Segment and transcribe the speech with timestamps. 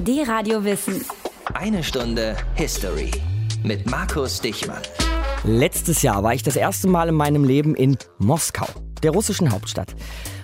[0.00, 1.04] Die Radio Wissen.
[1.54, 3.10] Eine Stunde History
[3.64, 4.80] mit Markus Dichmann.
[5.42, 8.68] Letztes Jahr war ich das erste Mal in meinem Leben in Moskau,
[9.02, 9.96] der russischen Hauptstadt.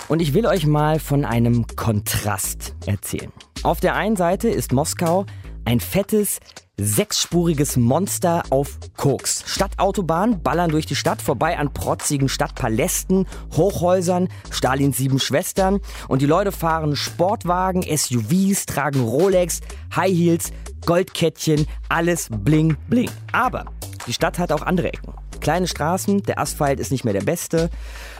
[0.08, 3.32] Und ich will euch mal von einem Kontrast erzählen.
[3.62, 5.24] Auf der einen Seite ist Moskau
[5.64, 6.40] ein fettes,
[6.76, 9.44] sechsspuriges Monster auf Koks.
[9.46, 13.26] Stadtautobahn ballern durch die Stadt vorbei an protzigen Stadtpalästen,
[13.56, 19.60] Hochhäusern, Stalins sieben Schwestern und die Leute fahren Sportwagen, SUVs, tragen Rolex,
[19.94, 20.52] High Heels,
[20.84, 23.10] Goldkettchen, alles bling bling.
[23.32, 23.66] Aber
[24.06, 25.14] die Stadt hat auch andere Ecken.
[25.40, 27.70] Kleine Straßen, der Asphalt ist nicht mehr der beste,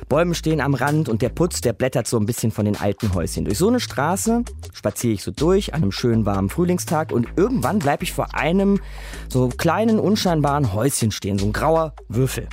[0.08, 3.14] Bäume stehen am Rand und der Putz, der blättert so ein bisschen von den alten
[3.14, 3.44] Häuschen.
[3.44, 4.42] Durch so eine Straße
[4.72, 8.80] spaziere ich so durch an einem schönen warmen Frühlingstag und irgendwann bleibe ich vor einem
[9.28, 12.48] so kleinen unscheinbaren Häuschen stehen, so ein grauer Würfel.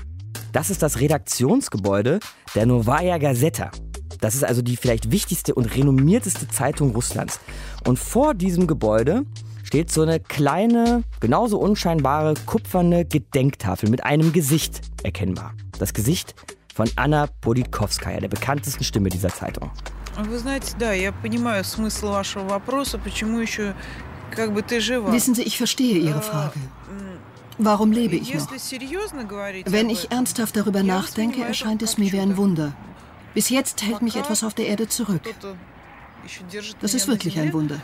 [0.54, 2.20] Das ist das Redaktionsgebäude
[2.56, 3.72] der Novaya Gazeta.
[4.20, 7.40] Das ist also die vielleicht wichtigste und renommierteste Zeitung Russlands.
[7.88, 9.24] Und vor diesem Gebäude
[9.72, 15.54] steht so eine kleine, genauso unscheinbare, kupferne Gedenktafel mit einem Gesicht erkennbar.
[15.80, 16.36] Das Gesicht
[16.76, 19.72] von Anna Politkovskaya, der bekanntesten Stimme dieser Zeitung.
[20.18, 20.62] Wissen
[25.36, 26.60] Sie, ich verstehe Ihre Frage.
[27.58, 28.52] Warum lebe ich noch?
[29.68, 32.74] Wenn ich ernsthaft darüber nachdenke, erscheint es mir wie ein Wunder.
[33.34, 35.22] Bis jetzt hält mich etwas auf der Erde zurück.
[36.82, 37.80] Das ist wirklich ein Wunder.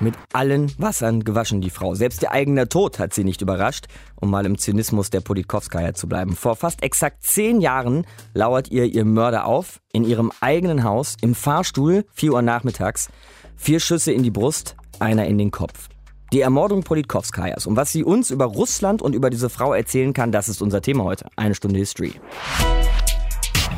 [0.00, 1.94] Mit allen Wassern gewaschen die Frau.
[1.94, 6.08] Selbst ihr eigener Tod hat sie nicht überrascht, um mal im Zynismus der Politkowskaja zu
[6.08, 6.34] bleiben.
[6.34, 11.34] Vor fast exakt zehn Jahren lauert ihr ihr Mörder auf, in ihrem eigenen Haus, im
[11.34, 13.10] Fahrstuhl, 4 Uhr nachmittags.
[13.56, 15.88] Vier Schüsse in die Brust, einer in den Kopf.
[16.32, 17.66] Die Ermordung Politkowskajas.
[17.66, 20.80] Und was sie uns über Russland und über diese Frau erzählen kann, das ist unser
[20.80, 21.28] Thema heute.
[21.36, 22.14] Eine Stunde History.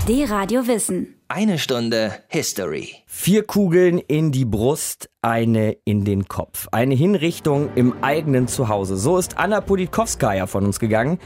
[0.09, 1.17] Die Radio Wissen.
[1.37, 2.95] Eine Stunde History.
[3.07, 6.69] Vier Kugeln in die Brust, eine in den Kopf.
[6.71, 8.97] Eine Hinrichtung im eigenen Zuhause.
[8.97, 11.19] So ist Anna Politkovskaya von uns gegangen.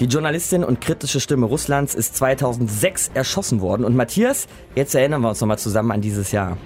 [0.00, 3.84] Die Journalistin und kritische Stimme Russlands ist 2006 erschossen worden.
[3.84, 6.56] Und Matthias, jetzt erinnern wir uns nochmal zusammen an dieses Jahr.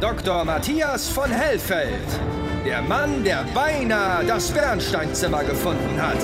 [0.00, 0.44] Dr.
[0.44, 2.02] Matthias von Hellfeld.
[2.66, 6.18] Der Mann, der beinahe das Bernsteinzimmer gefunden hat.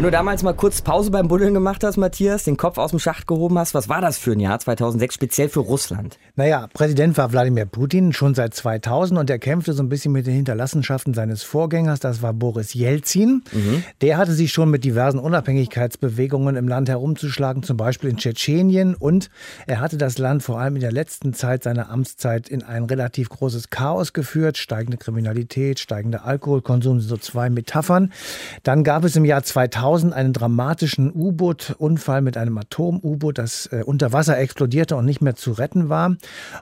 [0.00, 2.98] Wenn du damals mal kurz Pause beim Buddeln gemacht hast, Matthias, den Kopf aus dem
[2.98, 6.18] Schacht gehoben hast, was war das für ein Jahr 2006, speziell für Russland?
[6.36, 10.26] Naja, Präsident war Wladimir Putin schon seit 2000 und er kämpfte so ein bisschen mit
[10.26, 13.42] den Hinterlassenschaften seines Vorgängers, das war Boris Jelzin.
[13.52, 13.84] Mhm.
[14.00, 19.28] Der hatte sich schon mit diversen Unabhängigkeitsbewegungen im Land herumzuschlagen, zum Beispiel in Tschetschenien und
[19.66, 23.28] er hatte das Land vor allem in der letzten Zeit seiner Amtszeit in ein relativ
[23.28, 28.14] großes Chaos geführt, steigende Kriminalität, steigender Alkoholkonsum, so zwei Metaphern.
[28.62, 33.82] Dann gab es im Jahr 2000 2000 einen dramatischen U-Boot-Unfall mit einem Atom-U-Boot, das äh,
[33.84, 36.16] unter Wasser explodierte und nicht mehr zu retten war.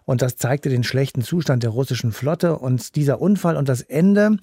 [0.07, 2.59] Und das zeigte den schlechten Zustand der russischen Flotte.
[2.59, 4.39] Und dieser Unfall und das Ende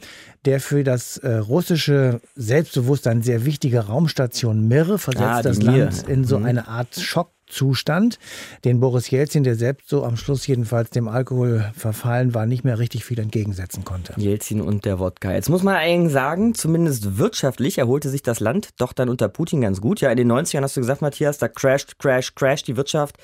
[0.45, 5.85] der für das äh, russische Selbstbewusstsein sehr wichtige Raumstation Mir versetzt ah, das Mir.
[5.85, 6.45] Land in so mhm.
[6.45, 8.19] eine Art Schock Zustand,
[8.63, 12.79] den Boris Jelzin, der selbst so am Schluss jedenfalls dem Alkohol verfallen war, nicht mehr
[12.79, 14.13] richtig viel entgegensetzen konnte.
[14.17, 15.31] Jelzin und der Wodka.
[15.31, 19.61] Jetzt muss man eigentlich sagen, zumindest wirtschaftlich erholte sich das Land doch dann unter Putin
[19.61, 20.01] ganz gut.
[20.01, 23.17] Ja, in den 90ern hast du gesagt, Matthias, da crasht, crash, crash die Wirtschaft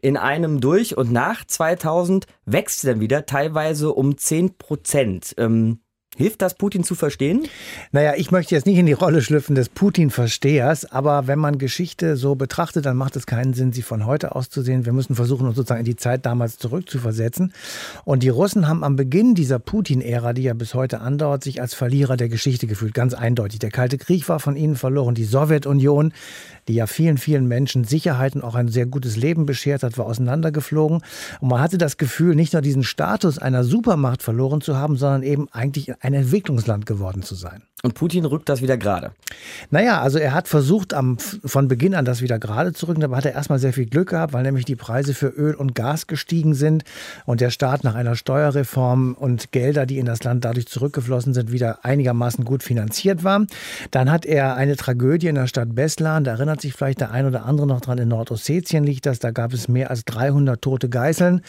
[0.00, 5.34] in einem durch und nach 2000 wächst sie dann wieder teilweise um 10 Prozent.
[5.38, 5.80] Ähm,
[6.18, 7.48] Hilft das Putin zu verstehen?
[7.90, 12.18] Naja, ich möchte jetzt nicht in die Rolle schlüpfen des Putin-Verstehers, aber wenn man Geschichte
[12.18, 14.84] so betrachtet, dann macht es keinen Sinn, sie von heute aus zu sehen.
[14.84, 17.54] Wir müssen versuchen, uns sozusagen in die Zeit damals zurückzuversetzen.
[18.04, 21.72] Und die Russen haben am Beginn dieser Putin-Ära, die ja bis heute andauert, sich als
[21.72, 22.92] Verlierer der Geschichte gefühlt.
[22.92, 23.60] Ganz eindeutig.
[23.60, 25.14] Der Kalte Krieg war von ihnen verloren.
[25.14, 26.12] Die Sowjetunion,
[26.68, 30.06] die ja vielen, vielen Menschen Sicherheit und auch ein sehr gutes Leben beschert hat, war
[30.06, 31.02] auseinandergeflogen.
[31.40, 35.22] Und man hatte das Gefühl, nicht nur diesen Status einer Supermacht verloren zu haben, sondern
[35.22, 37.62] eben eigentlich ein Entwicklungsland geworden zu sein.
[37.84, 39.10] Und Putin rückt das wieder gerade.
[39.70, 43.00] Naja, also er hat versucht, am, von Beginn an das wieder gerade zu rücken.
[43.00, 45.74] Dabei hat er erstmal sehr viel Glück gehabt, weil nämlich die Preise für Öl und
[45.74, 46.84] Gas gestiegen sind
[47.26, 51.50] und der Staat nach einer Steuerreform und Gelder, die in das Land dadurch zurückgeflossen sind,
[51.50, 53.46] wieder einigermaßen gut finanziert war.
[53.90, 57.26] Dann hat er eine Tragödie in der Stadt Beslan, da erinnert sich vielleicht der ein
[57.26, 60.88] oder andere noch dran, in Nordossetien liegt das, da gab es mehr als 300 tote
[60.88, 61.40] Geiseln.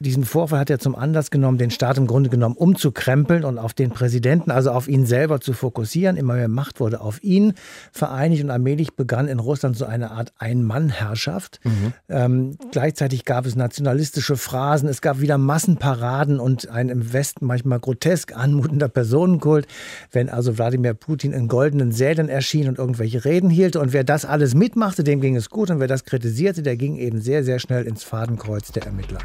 [0.00, 3.72] Diesen Vorfall hat er zum Anlass genommen, den Staat im Grunde genommen umzukrempeln und auf
[3.72, 6.16] den Präsidenten, also auf ihn selber zu fokussieren fokussieren.
[6.16, 7.54] Immer mehr Macht wurde auf ihn
[7.92, 11.60] vereinigt und allmählich begann in Russland so eine Art Ein-Mann-Herrschaft.
[11.62, 11.92] Mhm.
[12.08, 17.78] Ähm, gleichzeitig gab es nationalistische Phrasen, es gab wieder Massenparaden und ein im Westen manchmal
[17.78, 19.66] grotesk anmutender Personenkult,
[20.10, 23.76] wenn also Wladimir Putin in goldenen Sälen erschien und irgendwelche Reden hielt.
[23.76, 26.96] Und wer das alles mitmachte, dem ging es gut und wer das kritisierte, der ging
[26.96, 29.20] eben sehr, sehr schnell ins Fadenkreuz der Ermittler.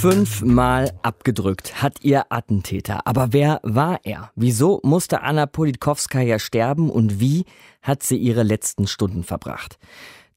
[0.00, 3.04] Fünfmal abgedrückt hat ihr Attentäter.
[3.04, 4.30] Aber wer war er?
[4.36, 7.46] Wieso musste Anna Politkowskaja sterben und wie
[7.82, 9.76] hat sie ihre letzten Stunden verbracht?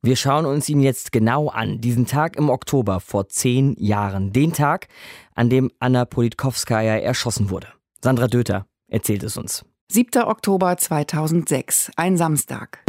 [0.02, 1.80] Wir schauen uns ihn jetzt genau an.
[1.80, 4.34] Diesen Tag im Oktober vor zehn Jahren.
[4.34, 4.88] Den Tag,
[5.36, 7.68] an dem Anna Politkowskaja erschossen wurde.
[8.04, 9.64] Sandra Döter erzählt es uns.
[9.92, 10.24] 7.
[10.24, 12.80] Oktober 2006, ein Samstag.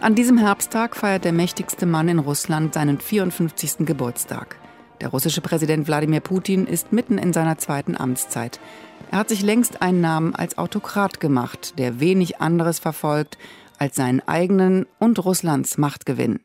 [0.00, 3.78] An diesem Herbsttag feiert der mächtigste Mann in Russland seinen 54.
[3.84, 4.61] Geburtstag.
[5.02, 8.60] Der russische Präsident Wladimir Putin ist mitten in seiner zweiten Amtszeit.
[9.10, 13.36] Er hat sich längst einen Namen als Autokrat gemacht, der wenig anderes verfolgt
[13.78, 16.38] als seinen eigenen und Russlands Machtgewinn.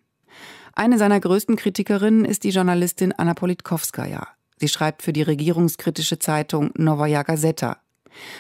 [0.74, 4.28] Eine seiner größten Kritikerinnen ist die Journalistin Anna Politkovskaya.
[4.56, 7.78] Sie schreibt für die regierungskritische Zeitung Novaya Gazeta.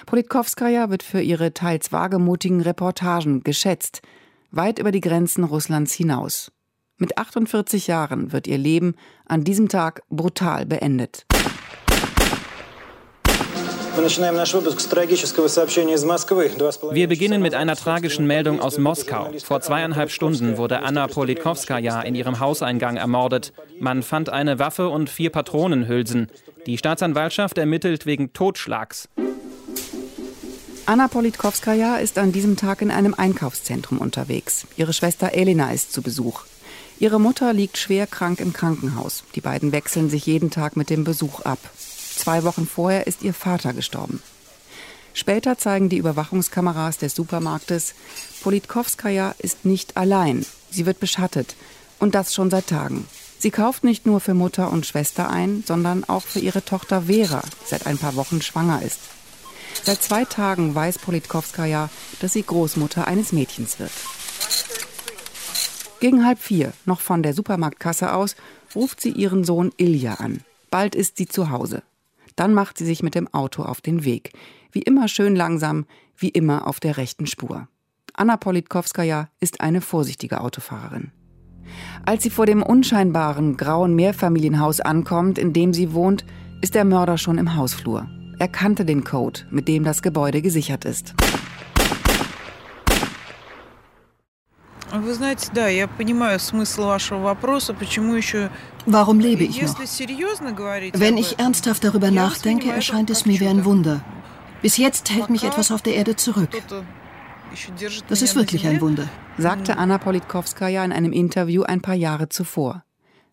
[0.07, 4.01] Politkovskaya wird für ihre teils wagemutigen Reportagen geschätzt,
[4.49, 6.51] weit über die Grenzen Russlands hinaus.
[6.99, 8.95] Mit 48 Jahren wird ihr Leben
[9.25, 11.27] an diesem Tag brutal beendet.
[16.91, 19.31] Wir beginnen mit einer tragischen Meldung aus Moskau.
[19.43, 23.53] Vor zweieinhalb Stunden wurde Anna Politkovskaya in ihrem Hauseingang ermordet.
[23.79, 26.31] Man fand eine Waffe und vier Patronenhülsen.
[26.65, 29.07] Die Staatsanwaltschaft ermittelt wegen Totschlags.
[30.87, 34.65] Anna Politkovskaya ist an diesem Tag in einem Einkaufszentrum unterwegs.
[34.77, 36.45] Ihre Schwester Elena ist zu Besuch.
[36.99, 39.23] Ihre Mutter liegt schwer krank im Krankenhaus.
[39.35, 41.59] Die beiden wechseln sich jeden Tag mit dem Besuch ab.
[42.15, 44.21] Zwei Wochen vorher ist ihr Vater gestorben.
[45.13, 47.93] Später zeigen die Überwachungskameras des Supermarktes,
[48.41, 50.45] Politkovskaya ist nicht allein.
[50.71, 51.55] Sie wird beschattet.
[51.99, 53.07] Und das schon seit Tagen.
[53.39, 57.41] Sie kauft nicht nur für Mutter und Schwester ein, sondern auch für ihre Tochter Vera,
[57.41, 58.99] die seit ein paar Wochen schwanger ist.
[59.83, 61.89] Seit zwei Tagen weiß Politkovskaya,
[62.19, 63.91] dass sie Großmutter eines Mädchens wird.
[65.99, 68.35] Gegen halb vier, noch von der Supermarktkasse aus,
[68.75, 70.41] ruft sie ihren Sohn Ilja an.
[70.69, 71.81] Bald ist sie zu Hause.
[72.35, 74.33] Dann macht sie sich mit dem Auto auf den Weg.
[74.71, 75.85] Wie immer schön langsam,
[76.15, 77.67] wie immer auf der rechten Spur.
[78.13, 81.11] Anna Politkovskaya ist eine vorsichtige Autofahrerin.
[82.05, 86.25] Als sie vor dem unscheinbaren grauen Mehrfamilienhaus ankommt, in dem sie wohnt,
[86.61, 88.07] ist der Mörder schon im Hausflur.
[88.39, 91.15] Er kannte den Code, mit dem das Gebäude gesichert ist.
[98.85, 99.79] Warum lebe ich noch?
[100.93, 104.03] Wenn ich ernsthaft darüber nachdenke, erscheint es mir wie ein Wunder.
[104.61, 106.49] Bis jetzt hält mich etwas auf der Erde zurück.
[108.07, 109.07] Das ist wirklich ein Wunder,
[109.37, 112.83] sagte Anna Politkovskaya in einem Interview ein paar Jahre zuvor.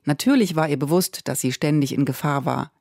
[0.04, 2.72] Natürlich war ihr bewusst, dass sie ständig in Gefahr war.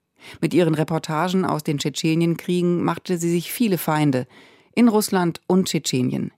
[0.41, 4.27] Mit ihren Reportagen aus den Tschetschenienkriegen machte sie sich viele Feinde
[4.73, 6.31] in Russland und Tschetschenien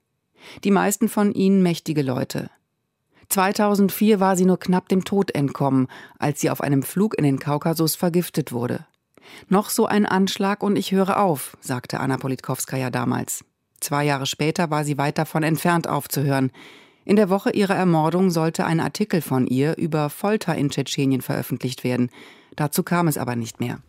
[0.63, 2.49] die meisten von ihnen mächtige Leute.
[3.29, 5.87] 2004 war sie nur knapp dem Tod entkommen,
[6.19, 8.85] als sie auf einem Flug in den Kaukasus vergiftet wurde.
[9.49, 13.43] Noch so ein Anschlag und ich höre auf, sagte Anna Politkovskaya damals.
[13.79, 16.51] Zwei Jahre später war sie weit davon entfernt aufzuhören.
[17.03, 21.83] In der Woche ihrer Ermordung sollte ein Artikel von ihr über Folter in Tschetschenien veröffentlicht
[21.83, 22.09] werden.
[22.55, 23.79] Dazu kam es aber nicht mehr.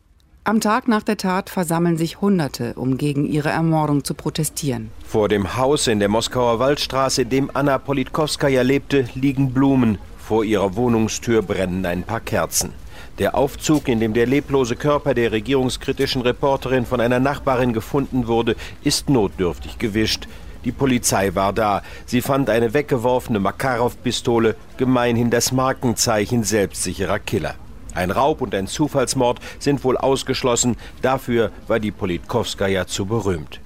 [0.48, 4.92] Am Tag nach der Tat versammeln sich Hunderte, um gegen ihre Ermordung zu protestieren.
[5.04, 9.98] Vor dem Haus in der Moskauer Waldstraße, in dem Anna Politkowskaja lebte, liegen Blumen.
[10.18, 12.72] Vor ihrer Wohnungstür brennen ein paar Kerzen.
[13.18, 18.54] Der Aufzug, in dem der leblose Körper der regierungskritischen Reporterin von einer Nachbarin gefunden wurde,
[18.84, 20.28] ist notdürftig gewischt.
[20.64, 21.82] Die Polizei war da.
[22.04, 27.56] Sie fand eine weggeworfene Makarov-Pistole, gemeinhin das Markenzeichen selbstsicherer Killer.
[27.96, 30.76] Ein Raub und ein Zufallsmord sind wohl ausgeschlossen.
[31.00, 33.60] Dafür war die Politkowskaja zu berühmt.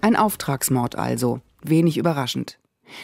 [0.00, 1.40] Ein Auftragsmord also.
[1.62, 2.58] Wenig überraschend.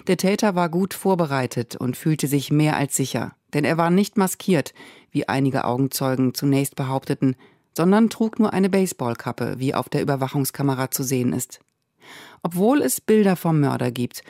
[0.07, 3.33] Der Täter war gut vorbereitet und fühlte sich mehr als sicher.
[3.53, 4.73] Denn er war nicht maskiert,
[5.11, 7.37] wie einige Augenzeugen zunächst behaupteten,
[7.77, 11.61] sondern trug nur eine Baseballkappe, wie auf der Überwachungskamera zu sehen ist.
[12.43, 14.23] Obwohl es Bilder vom Mörder gibt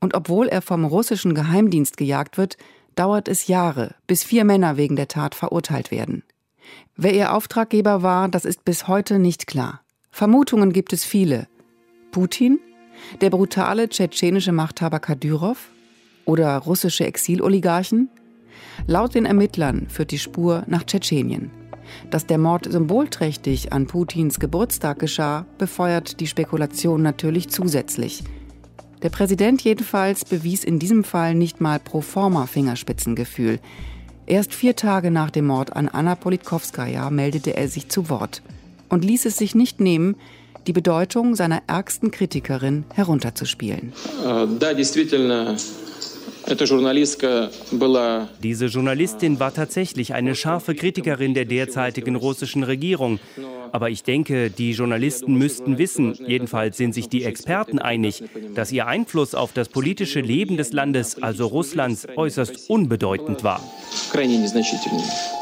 [0.00, 2.58] und obwohl er vom russischen Geheimdienst gejagt wird,
[2.94, 6.22] dauert es Jahre, bis vier Männer wegen der Tat verurteilt werden.
[6.96, 9.80] Wer ihr Auftraggeber war, das ist bis heute nicht klar.
[10.10, 11.48] Vermutungen gibt es viele.
[12.10, 12.60] Putin?
[13.20, 15.70] Der brutale tschetschenische Machthaber Kadyrov?
[16.24, 18.08] Oder russische Exiloligarchen?
[18.86, 21.50] Laut den Ermittlern führt die Spur nach Tschetschenien.
[22.10, 28.22] Dass der Mord symbolträchtig an Putins Geburtstag geschah, befeuert die Spekulation natürlich zusätzlich.
[29.02, 33.58] Der Präsident jedenfalls bewies in diesem Fall nicht mal pro forma Fingerspitzengefühl.
[34.26, 38.42] Erst vier Tage nach dem Mord an Anna Politkovskaya meldete er sich zu Wort
[38.88, 40.14] und ließ es sich nicht nehmen,
[40.68, 43.92] die Bedeutung seiner ärgsten Kritikerin herunterzuspielen.
[48.42, 53.20] Diese Journalistin war tatsächlich eine scharfe Kritikerin der derzeitigen russischen Regierung.
[53.72, 58.22] Aber ich denke, die Journalisten müssten wissen, jedenfalls sind sich die Experten einig,
[58.54, 63.60] dass ihr Einfluss auf das politische Leben des Landes, also Russlands, äußerst unbedeutend war.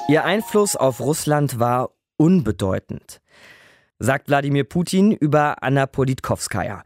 [0.09, 3.21] Ihr Einfluss auf Russland war unbedeutend
[4.01, 6.83] sagt Wladimir Putin über Anna Politkovskaya.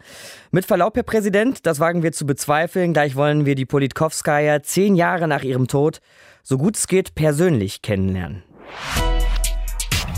[0.50, 2.92] Mit Verlaub, Herr Präsident, das wagen wir zu bezweifeln.
[2.92, 6.00] Gleich wollen wir die Politkovskaya zehn Jahre nach ihrem Tod,
[6.42, 8.42] so gut es geht, persönlich kennenlernen.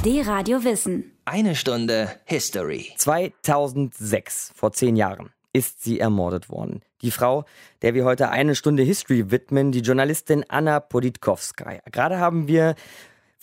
[0.05, 1.13] Die Radio Wissen.
[1.27, 2.93] Eine Stunde History.
[2.97, 6.81] 2006, vor zehn Jahren, ist sie ermordet worden.
[7.03, 7.45] Die Frau,
[7.83, 11.81] der wir heute eine Stunde History widmen, die Journalistin Anna Politkovskaya.
[11.93, 12.75] Gerade haben wir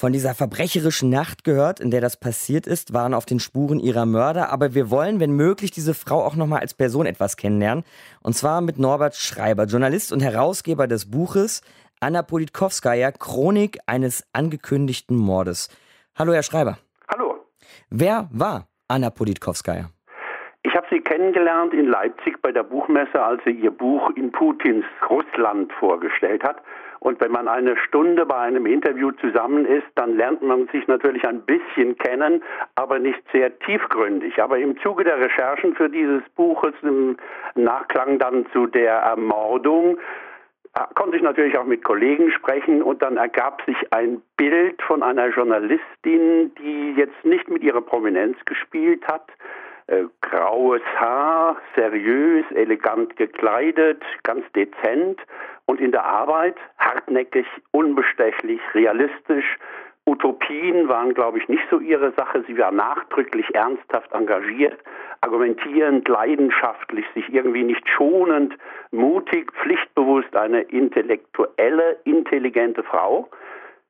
[0.04, 4.06] von dieser verbrecherischen Nacht gehört, in der das passiert ist, waren auf den Spuren ihrer
[4.06, 4.52] Mörder.
[4.52, 7.86] Aber wir wollen, wenn möglich, diese Frau auch nochmal als Person etwas kennenlernen.
[8.22, 11.62] Und zwar mit Norbert Schreiber, Journalist und Herausgeber des Buches
[12.02, 15.70] Anna Politkovskaya, Chronik eines angekündigten Mordes.
[16.20, 16.80] Hallo, Herr Schreiber.
[17.08, 17.36] Hallo.
[17.90, 19.90] Wer war Anna Politkovskaya?
[20.64, 24.84] Ich habe sie kennengelernt in Leipzig bei der Buchmesse, als sie ihr Buch in Putins
[25.10, 26.58] Russland vorgestellt hat.
[27.04, 31.28] Und wenn man eine Stunde bei einem Interview zusammen ist, dann lernt man sich natürlich
[31.28, 32.42] ein bisschen kennen,
[32.76, 34.42] aber nicht sehr tiefgründig.
[34.42, 37.18] Aber im Zuge der Recherchen für dieses Buches, im
[37.56, 39.98] Nachklang dann zu der Ermordung,
[40.76, 45.04] äh, konnte ich natürlich auch mit Kollegen sprechen und dann ergab sich ein Bild von
[45.04, 49.30] einer Journalistin, die jetzt nicht mit ihrer Prominenz gespielt hat,
[49.88, 55.20] äh, graues Haar, seriös, elegant gekleidet, ganz dezent
[55.66, 59.58] und in der Arbeit hartnäckig, unbestechlich, realistisch.
[60.06, 62.44] Utopien waren, glaube ich, nicht so ihre Sache.
[62.46, 64.78] Sie war nachdrücklich ernsthaft engagiert,
[65.22, 68.58] argumentierend, leidenschaftlich, sich irgendwie nicht schonend,
[68.92, 73.30] mutig, pflichtbewusst, eine intellektuelle, intelligente Frau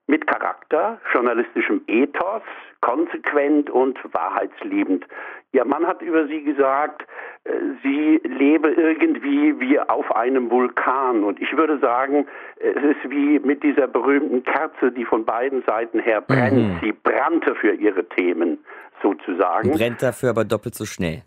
[0.05, 2.43] mit Charakter, journalistischem Ethos,
[2.81, 5.05] konsequent und wahrheitsliebend.
[5.53, 7.03] Ihr Mann hat über sie gesagt,
[7.45, 7.51] äh,
[7.83, 11.23] sie lebe irgendwie wie auf einem Vulkan.
[11.23, 15.99] Und ich würde sagen, es ist wie mit dieser berühmten Kerze, die von beiden Seiten
[15.99, 16.57] her brennt.
[16.57, 16.79] Mhm.
[16.81, 18.57] Sie brannte für ihre Themen
[19.01, 19.71] sozusagen.
[19.71, 21.23] brennt dafür aber doppelt so schnell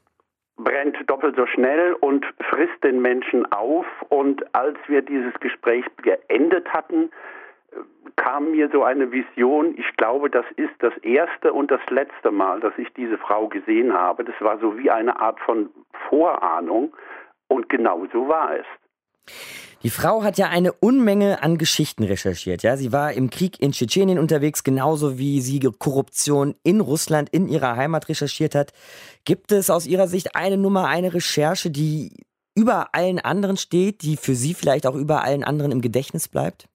[0.57, 3.87] brennt doppelt so schnell und frisst den Menschen auf.
[4.09, 7.11] Und als wir dieses Gespräch geendet hatten,
[8.17, 12.61] kam mir so eine Vision, ich glaube, das ist das erste und das letzte Mal,
[12.61, 14.25] dass ich diese Frau gesehen habe.
[14.25, 15.71] Das war so wie eine Art von
[16.09, 16.95] Vorahnung
[17.49, 18.67] und genau so war es.
[19.83, 22.63] Die Frau hat ja eine Unmenge an Geschichten recherchiert.
[22.63, 27.47] Ja, sie war im Krieg in Tschetschenien unterwegs, genauso wie sie Korruption in Russland, in
[27.47, 28.73] ihrer Heimat recherchiert hat.
[29.25, 32.25] Gibt es aus Ihrer Sicht eine Nummer, eine Recherche, die
[32.57, 36.69] über allen anderen steht, die für Sie vielleicht auch über allen anderen im Gedächtnis bleibt?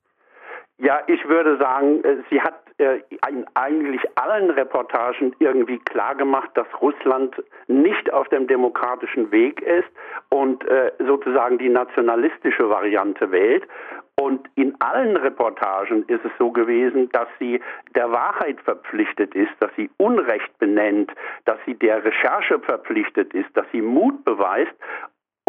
[0.84, 6.66] Ja, ich würde sagen, äh, sie hat äh, in eigentlich allen Reportagen irgendwie klargemacht, dass
[6.82, 7.36] Russland
[7.68, 9.90] nicht auf dem demokratischen Weg ist
[10.30, 13.68] und äh, sozusagen die nationalistische Variante wählt.
[14.20, 17.62] Und in allen Reportagen ist es so gewesen, dass sie
[17.96, 21.12] der Wahrheit verpflichtet ist, dass sie Unrecht benennt,
[21.46, 24.74] dass sie der Recherche verpflichtet ist, dass sie Mut beweist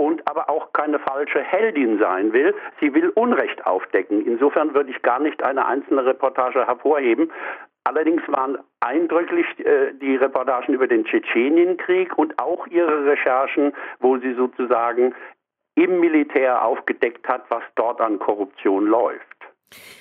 [0.02, 2.54] und aber auch keine falsche Heldin sein will.
[2.80, 4.26] Sie will Unrecht aufdecken.
[4.26, 7.30] Insofern würde ich gar nicht eine einzelne Reportage hervorheben.
[7.84, 14.34] Allerdings waren eindrücklich äh, die Reportagen über den Tschetschenienkrieg und auch ihre Recherchen, wo sie
[14.34, 15.14] sozusagen
[15.74, 19.31] im Militär aufgedeckt hat, was dort an Korruption läuft.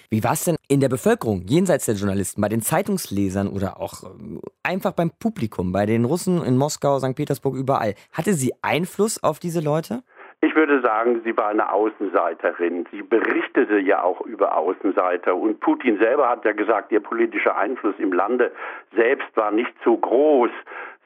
[0.09, 4.03] Wie war es denn in der Bevölkerung, jenseits der Journalisten, bei den Zeitungslesern oder auch
[4.03, 7.15] ähm, einfach beim Publikum, bei den Russen in Moskau, St.
[7.15, 7.95] Petersburg, überall?
[8.13, 10.03] Hatte sie Einfluss auf diese Leute?
[10.43, 12.87] Ich würde sagen, sie war eine Außenseiterin.
[12.91, 15.35] Sie berichtete ja auch über Außenseiter.
[15.35, 18.51] Und Putin selber hat ja gesagt, ihr politischer Einfluss im Lande
[18.95, 20.49] selbst war nicht so groß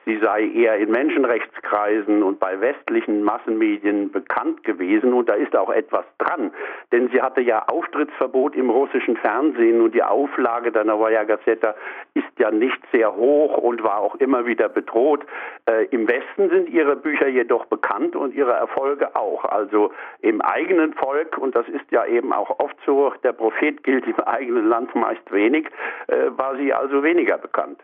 [0.06, 5.70] sie sei eher in Menschenrechtskreisen und bei westlichen Massenmedien bekannt gewesen und da ist auch
[5.70, 6.52] etwas dran,
[6.92, 11.76] denn sie hatte ja Auftrittsverbot im russischen Fernsehen und die Auflage der Novaya Gazeta
[12.14, 15.26] ist ja nicht sehr hoch und war auch immer wieder bedroht.
[15.70, 19.46] Äh, Im Westen sind ihre Bücher jedoch bekannt und ihre Erfolge auch.
[19.46, 24.06] Also im eigenen Volk, und das ist ja eben auch oft so, der Prophet gilt
[24.06, 25.68] im eigenen Land meist wenig,
[26.08, 27.80] äh, war sie also weniger bekannt.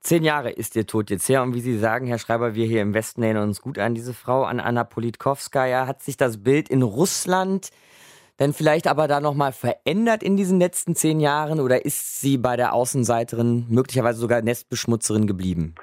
[0.00, 2.80] Zehn Jahre ist ihr Tod jetzt her und wie Sie sagen, Herr Schreiber, wir hier
[2.80, 5.86] im Westen erinnern uns gut an diese Frau, an Anna Politkovskaya.
[5.86, 7.70] Hat sich das Bild in Russland
[8.40, 12.56] denn vielleicht aber da nochmal verändert in diesen letzten zehn Jahren oder ist sie bei
[12.56, 15.74] der Außenseiterin möglicherweise sogar Nestbeschmutzerin geblieben?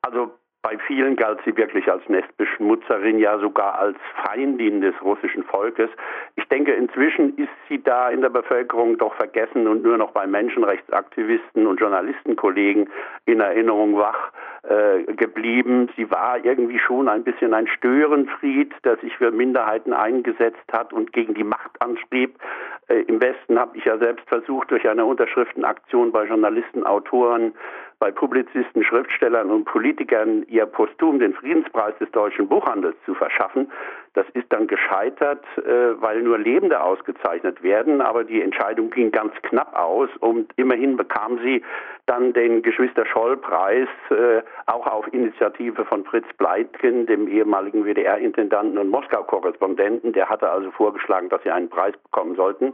[0.00, 0.30] Also
[0.66, 5.88] Bei vielen galt sie wirklich als Nestbeschmutzerin, ja sogar als Feindin des russischen Volkes.
[6.34, 10.26] Ich denke, inzwischen ist sie da in der Bevölkerung doch vergessen und nur noch bei
[10.26, 12.90] Menschenrechtsaktivisten und Journalistenkollegen
[13.26, 14.32] in Erinnerung wach
[14.64, 15.88] äh, geblieben.
[15.96, 21.12] Sie war irgendwie schon ein bisschen ein Störenfried, der sich für Minderheiten eingesetzt hat und
[21.12, 22.40] gegen die Macht anschrieb.
[22.88, 27.52] Äh, Im Westen habe ich ja selbst versucht, durch eine Unterschriftenaktion bei Journalisten, Autoren,
[27.98, 33.72] bei Publizisten, Schriftstellern und Politikern ihr posthum den Friedenspreis des deutschen Buchhandels zu verschaffen.
[34.12, 39.32] Das ist dann gescheitert, äh, weil nur Lebende ausgezeichnet werden, aber die Entscheidung ging ganz
[39.42, 41.62] knapp aus und immerhin bekam sie
[42.06, 50.12] dann den Geschwister-Scholl-Preis, äh, auch auf Initiative von Fritz Bleitgen, dem ehemaligen WDR-Intendanten und Moskau-Korrespondenten.
[50.12, 52.72] Der hatte also vorgeschlagen, dass sie einen Preis bekommen sollten.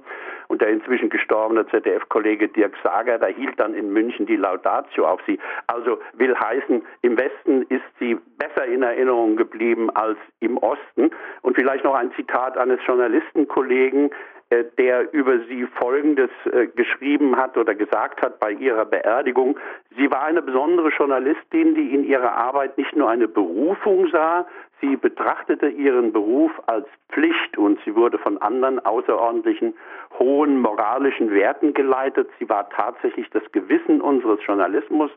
[0.49, 5.21] Und der inzwischen gestorbene ZDF-Kollege Dirk Sager, der hielt dann in München die Laudatio auf
[5.27, 5.39] sie.
[5.67, 11.11] Also will heißen, im Westen ist sie besser in Erinnerung geblieben als im Osten.
[11.43, 14.11] Und vielleicht noch ein Zitat eines Journalistenkollegen,
[14.79, 19.59] der über sie Folgendes äh, geschrieben hat oder gesagt hat bei ihrer Beerdigung.
[19.97, 24.47] Sie war eine besondere Journalistin, die in ihrer Arbeit nicht nur eine Berufung sah,
[24.81, 29.75] sie betrachtete ihren Beruf als Pflicht und sie wurde von anderen außerordentlichen
[30.19, 32.29] hohen moralischen Werten geleitet.
[32.39, 35.11] Sie war tatsächlich das Gewissen unseres Journalismus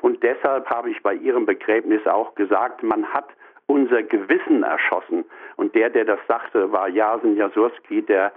[0.00, 3.28] und deshalb habe ich bei ihrem Begräbnis auch gesagt, man hat
[3.66, 5.24] unser Gewissen erschossen.
[5.56, 8.30] Und der, der das sagte, war Jasen Jasurski, der äh,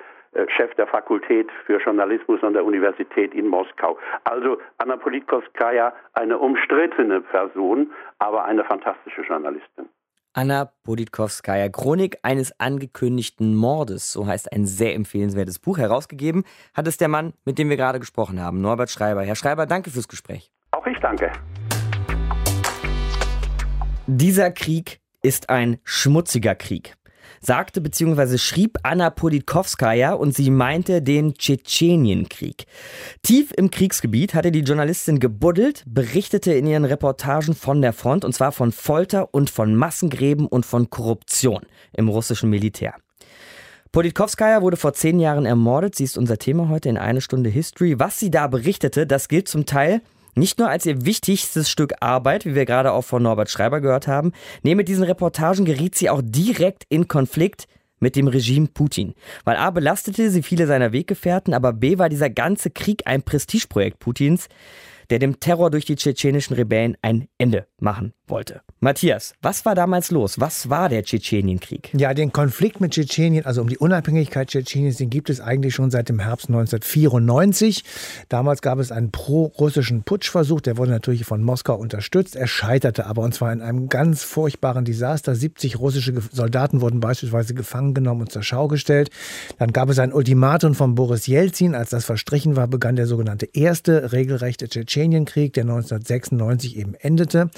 [0.48, 3.98] Chef der Fakultät für Journalismus an der Universität in Moskau.
[4.24, 9.90] Also Anna Politkovskaya, eine umstrittene Person, aber eine fantastische Journalistin.
[10.34, 15.78] Anna Politkovskaya, Chronik eines angekündigten Mordes, so heißt ein sehr empfehlenswertes Buch.
[15.78, 19.22] Herausgegeben hat es der Mann, mit dem wir gerade gesprochen haben, Norbert Schreiber.
[19.22, 20.52] Herr Schreiber, danke fürs Gespräch.
[20.72, 21.32] Auch ich danke.
[24.08, 26.96] Dieser Krieg ist ein schmutziger Krieg
[27.42, 28.38] sagte bzw.
[28.38, 32.66] schrieb Anna Politkovskaya und sie meinte den Tschetschenienkrieg.
[33.22, 38.34] Tief im Kriegsgebiet hatte die Journalistin gebuddelt, berichtete in ihren Reportagen von der Front und
[38.34, 41.62] zwar von Folter und von Massengräben und von Korruption
[41.94, 42.96] im russischen Militär.
[43.92, 45.94] Politkovskaya wurde vor zehn Jahren ermordet.
[45.94, 48.00] Sie ist unser Thema heute in eine Stunde History.
[48.00, 50.02] Was sie da berichtete, das gilt zum Teil
[50.36, 54.08] nicht nur als ihr wichtigstes Stück Arbeit, wie wir gerade auch von Norbert Schreiber gehört
[54.08, 54.32] haben,
[54.64, 57.68] nee, mit diesen Reportagen geriet sie auch direkt in Konflikt
[58.00, 59.14] mit dem Regime Putin.
[59.44, 64.00] Weil A belastete sie viele seiner Weggefährten, aber B war dieser ganze Krieg ein Prestigeprojekt
[64.00, 64.48] Putins,
[65.10, 68.62] der dem Terror durch die tschetschenischen Rebellen ein Ende machen wollte.
[68.80, 70.40] Matthias, was war damals los?
[70.40, 71.92] Was war der Tschetschenienkrieg?
[71.94, 75.92] Ja, den Konflikt mit Tschetschenien, also um die Unabhängigkeit Tschetscheniens, den gibt es eigentlich schon
[75.92, 77.84] seit dem Herbst 1994.
[78.28, 82.36] Damals gab es einen pro-russischen Putschversuch, der wurde natürlich von Moskau unterstützt.
[82.36, 85.36] Er scheiterte aber und zwar in einem ganz furchtbaren Desaster.
[85.36, 89.12] 70 russische Soldaten wurden beispielsweise gefangen genommen und zur Schau gestellt.
[89.60, 91.76] Dann gab es ein Ultimatum von Boris Jelzin.
[91.76, 97.50] Als das verstrichen war, begann der sogenannte erste regelrechte Tschetschenienkrieg, der 1996 eben endete.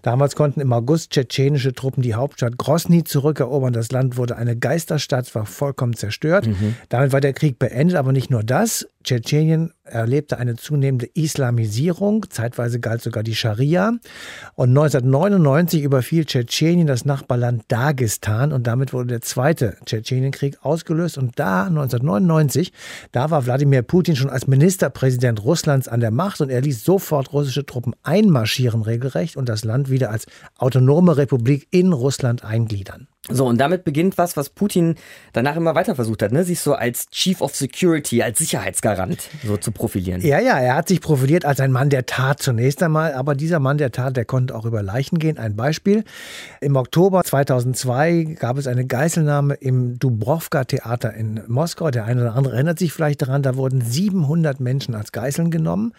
[0.00, 3.72] Damals konnten im August tschetschenische Truppen die Hauptstadt Grosny zurückerobern.
[3.72, 6.46] Das Land wurde eine Geisterstadt, war vollkommen zerstört.
[6.46, 6.76] Mhm.
[6.88, 8.88] Damit war der Krieg beendet, aber nicht nur das.
[9.02, 13.92] Tschetschenien erlebte eine zunehmende Islamisierung, zeitweise galt sogar die Scharia.
[14.54, 21.18] Und 1999 überfiel Tschetschenien das Nachbarland Dagestan und damit wurde der zweite Tschetschenienkrieg ausgelöst.
[21.18, 22.72] Und da, 1999,
[23.12, 27.32] da war Wladimir Putin schon als Ministerpräsident Russlands an der Macht und er ließ sofort
[27.32, 33.08] russische Truppen einmarschieren regelrecht und das Land wieder als autonome Republik in Russland eingliedern.
[33.30, 34.96] So, und damit beginnt was, was Putin
[35.32, 36.42] danach immer weiter versucht hat, ne?
[36.42, 40.20] sich so als Chief of Security, als Sicherheitsgarant so zu profilieren.
[40.22, 43.60] Ja, ja, er hat sich profiliert als ein Mann der Tat zunächst einmal, aber dieser
[43.60, 45.38] Mann der Tat, der konnte auch über Leichen gehen.
[45.38, 46.02] Ein Beispiel.
[46.60, 51.92] Im Oktober 2002 gab es eine Geiselnahme im Dubrovka-Theater in Moskau.
[51.92, 55.92] Der eine oder andere erinnert sich vielleicht daran, da wurden 700 Menschen als Geiseln genommen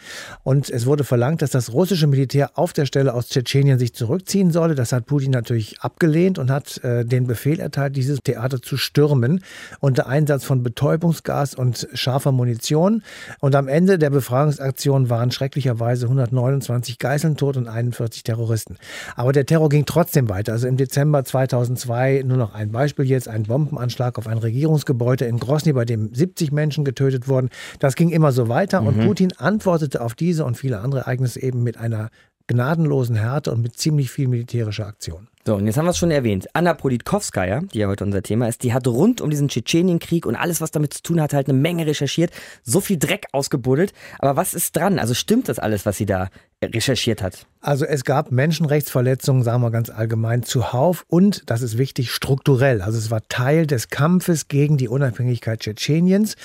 [0.44, 4.52] und es wurde verlangt, dass das russische Militär auf der Stelle aus Tschetschenien sich zurückziehen
[4.52, 4.76] solle.
[4.76, 9.42] Das hat Putin natürlich abgelehnt und hat äh, den Befehl erteilt, dieses Theater zu stürmen
[9.80, 13.04] unter Einsatz von Betäubungsgas und scharfer Munition.
[13.40, 18.78] Und am Ende der Befragungsaktion waren schrecklicherweise 129 Geiseln tot und 41 Terroristen.
[19.16, 20.54] Aber der Terror ging trotzdem weiter.
[20.54, 25.40] Also im Dezember 2002, nur noch ein Beispiel jetzt, ein Bombenanschlag auf ein Regierungsgebäude in
[25.40, 27.50] Grosny, bei dem 70 Menschen getötet wurden.
[27.80, 28.88] Das ging immer so weiter mhm.
[28.88, 32.10] und Putin antwortete auf diese und viele andere Ereignisse eben mit einer
[32.48, 35.28] gnadenlosen Härte und mit ziemlich viel militärischer Aktion.
[35.46, 36.48] So, und jetzt haben wir es schon erwähnt.
[36.54, 40.38] Anna Politkovskaya, die ja heute unser Thema ist, die hat rund um diesen Tschetschenienkrieg und
[40.38, 42.32] alles, was damit zu tun hat, halt eine Menge recherchiert,
[42.64, 43.92] so viel Dreck ausgebuddelt.
[44.20, 45.00] Aber was ist dran?
[45.00, 46.30] Also stimmt das alles, was sie da
[46.64, 47.46] recherchiert hat?
[47.60, 52.82] Also es gab Menschenrechtsverletzungen, sagen wir ganz allgemein, zuhauf und, das ist wichtig, strukturell.
[52.82, 56.36] Also es war Teil des Kampfes gegen die Unabhängigkeit Tschetscheniens.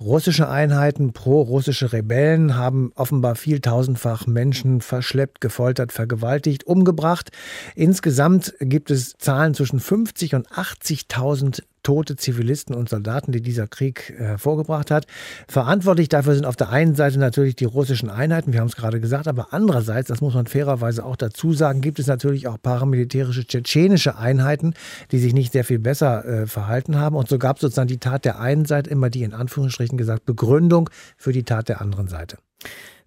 [0.00, 7.30] Russische Einheiten, pro-russische Rebellen haben offenbar vieltausendfach Menschen verschleppt, gefoltert, vergewaltigt, umgebracht.
[7.74, 14.14] Insgesamt gibt es Zahlen zwischen 50 und 80.000 tote Zivilisten und Soldaten, die dieser Krieg
[14.16, 15.06] hervorgebracht hat.
[15.48, 19.00] Verantwortlich dafür sind auf der einen Seite natürlich die russischen Einheiten, wir haben es gerade
[19.00, 23.46] gesagt, aber andererseits, das muss man fairerweise auch dazu sagen, gibt es natürlich auch paramilitärische
[23.46, 24.74] tschetschenische Einheiten,
[25.10, 27.16] die sich nicht sehr viel besser äh, verhalten haben.
[27.16, 30.24] Und so gab es sozusagen die Tat der einen Seite immer die in Anführungsstrichen gesagt
[30.24, 32.38] Begründung für die Tat der anderen Seite.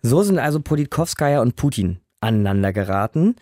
[0.01, 3.35] So sind also Politkovskaya und Putin aneinander geraten.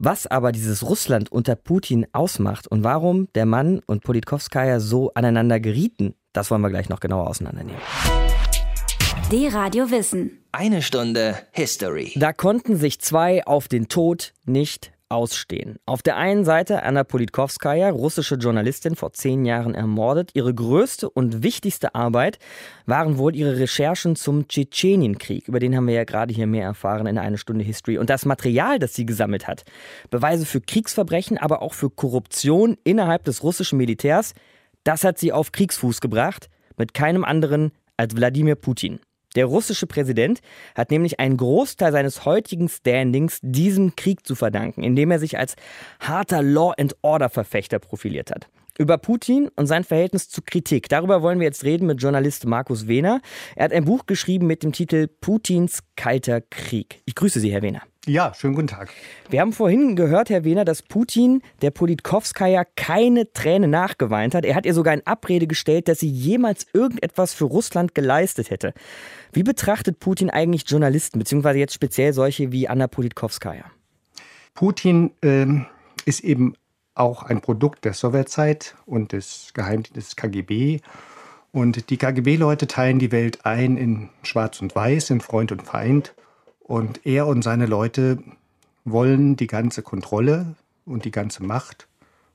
[0.00, 5.58] Was aber dieses Russland unter Putin ausmacht und warum der Mann und Politkovskaya so aneinander
[5.58, 7.80] gerieten, das wollen wir gleich noch genauer auseinandernehmen.
[9.32, 10.38] D-Radio Wissen.
[10.52, 12.12] Eine Stunde History.
[12.14, 15.76] Da konnten sich zwei auf den Tod nicht ausstehen.
[15.86, 20.30] Auf der einen Seite Anna Politkovskaya, russische Journalistin, vor zehn Jahren ermordet.
[20.34, 22.38] Ihre größte und wichtigste Arbeit
[22.86, 25.48] waren wohl ihre Recherchen zum Tschetschenienkrieg.
[25.48, 27.98] Über den haben wir ja gerade hier mehr erfahren in einer Stunde History.
[27.98, 29.64] Und das Material, das sie gesammelt hat,
[30.10, 34.34] Beweise für Kriegsverbrechen, aber auch für Korruption innerhalb des russischen Militärs,
[34.84, 39.00] das hat sie auf Kriegsfuß gebracht mit keinem anderen als Wladimir Putin.
[39.36, 40.40] Der russische Präsident
[40.74, 45.54] hat nämlich einen Großteil seines heutigen Standings diesem Krieg zu verdanken, indem er sich als
[46.00, 48.48] harter Law-and-Order-Verfechter profiliert hat.
[48.78, 50.88] Über Putin und sein Verhältnis zu Kritik.
[50.88, 53.20] Darüber wollen wir jetzt reden mit Journalist Markus Wehner.
[53.56, 57.02] Er hat ein Buch geschrieben mit dem Titel Putins kalter Krieg.
[57.04, 57.82] Ich grüße Sie, Herr Wehner.
[58.08, 58.88] Ja, schönen guten Tag.
[59.28, 64.46] Wir haben vorhin gehört, Herr Wehner, dass Putin der Politkovskaya keine Träne nachgeweint hat.
[64.46, 68.72] Er hat ihr sogar in Abrede gestellt, dass sie jemals irgendetwas für Russland geleistet hätte.
[69.34, 73.64] Wie betrachtet Putin eigentlich Journalisten, beziehungsweise jetzt speziell solche wie Anna Politkovskaya?
[74.54, 75.44] Putin äh,
[76.06, 76.54] ist eben
[76.94, 80.80] auch ein Produkt der Sowjetzeit und des Geheimdienstes KGB.
[81.52, 86.14] Und die KGB-Leute teilen die Welt ein in Schwarz und Weiß, in Freund und Feind.
[86.68, 88.22] Und er und seine Leute
[88.84, 90.54] wollen die ganze Kontrolle
[90.84, 91.88] und die ganze Macht.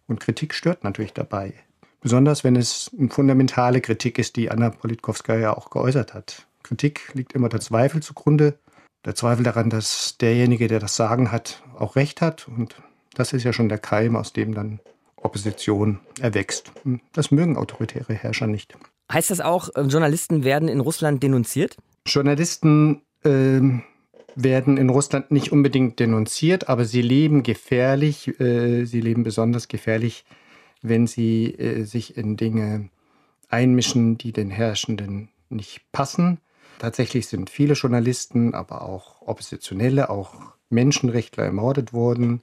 [0.07, 1.53] Und Kritik stört natürlich dabei.
[2.01, 6.47] Besonders wenn es eine fundamentale Kritik ist, die Anna Politkovskaya auch geäußert hat.
[6.63, 8.57] Kritik liegt immer der Zweifel zugrunde.
[9.05, 12.47] Der Zweifel daran, dass derjenige, der das Sagen hat, auch Recht hat.
[12.47, 12.75] Und
[13.13, 14.79] das ist ja schon der Keim, aus dem dann
[15.15, 16.71] Opposition erwächst.
[17.13, 18.75] Das mögen autoritäre Herrscher nicht.
[19.11, 21.77] Heißt das auch, äh, Journalisten werden in Russland denunziert?
[22.07, 23.61] Journalisten äh,
[24.35, 28.39] werden in Russland nicht unbedingt denunziert, aber sie leben gefährlich.
[28.39, 30.25] Äh, sie leben besonders gefährlich,
[30.81, 32.89] wenn sie äh, sich in Dinge
[33.49, 36.39] einmischen, die den Herrschenden nicht passen.
[36.79, 40.33] Tatsächlich sind viele Journalisten, aber auch Oppositionelle, auch
[40.69, 42.41] Menschenrechtler ermordet worden.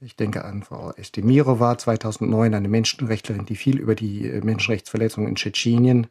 [0.00, 5.34] Ich denke an Frau Estemirova 2009, eine Menschenrechtlerin, die viel über die äh, Menschenrechtsverletzungen in
[5.34, 6.06] Tschetschenien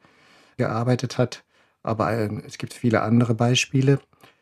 [0.58, 1.44] gearbeitet hat.
[1.84, 4.00] Aber äh, es gibt viele andere Beispiele.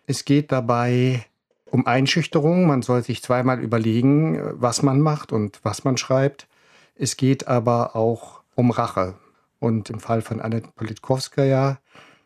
[0.07, 1.25] Es geht dabei
[1.65, 2.67] um Einschüchterung.
[2.67, 6.47] Man soll sich zweimal überlegen, was man macht und was man schreibt.
[6.95, 9.15] Es geht aber auch um Rache.
[9.59, 11.79] Und im Fall von Anna Politkovskaya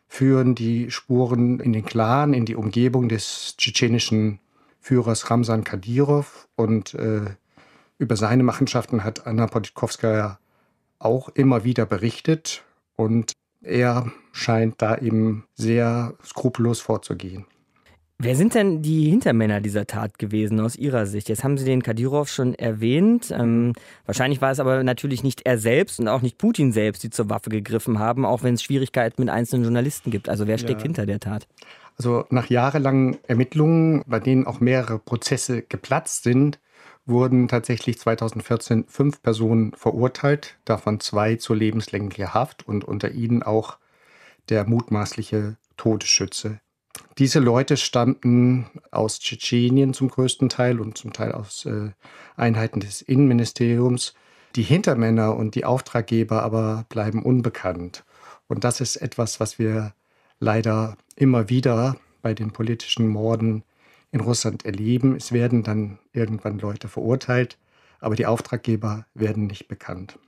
[0.08, 4.40] führen die Spuren in den Clan, in die Umgebung des tschetschenischen
[4.80, 6.48] Führers Ramsan Kadyrov.
[6.56, 7.30] Und äh,
[7.98, 10.38] über seine Machenschaften hat Anna Politkovskaya
[10.98, 12.62] auch immer wieder berichtet.
[12.96, 17.46] Und er scheint da eben sehr skrupellos vorzugehen.
[18.22, 21.30] Wer sind denn die Hintermänner dieser Tat gewesen aus Ihrer Sicht?
[21.30, 23.30] Jetzt haben Sie den Kadyrov schon erwähnt.
[23.34, 23.72] Ähm,
[24.04, 27.30] wahrscheinlich war es aber natürlich nicht er selbst und auch nicht Putin selbst, die zur
[27.30, 30.28] Waffe gegriffen haben, auch wenn es Schwierigkeiten mit einzelnen Journalisten gibt.
[30.28, 30.82] Also wer steckt ja.
[30.82, 31.48] hinter der Tat?
[31.96, 36.60] Also nach jahrelangen Ermittlungen, bei denen auch mehrere Prozesse geplatzt sind,
[37.06, 43.78] wurden tatsächlich 2014 fünf Personen verurteilt, davon zwei zur lebenslänglicher Haft und unter ihnen auch
[44.50, 46.60] der mutmaßliche Todesschütze.
[47.18, 51.90] Diese Leute stammten aus Tschetschenien zum größten Teil und zum Teil aus äh,
[52.36, 54.14] Einheiten des Innenministeriums.
[54.56, 58.04] Die Hintermänner und die Auftraggeber aber bleiben unbekannt.
[58.48, 59.92] Und das ist etwas, was wir
[60.40, 63.62] leider immer wieder bei den politischen Morden
[64.10, 65.14] in Russland erleben.
[65.14, 67.58] Es werden dann irgendwann Leute verurteilt,
[68.00, 70.18] aber die Auftraggeber werden nicht bekannt.